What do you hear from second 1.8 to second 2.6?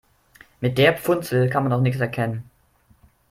nichts erkennen.